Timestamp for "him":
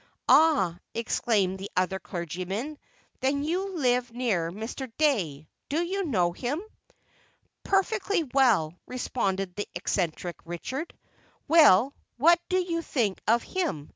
6.31-6.59, 13.43-13.89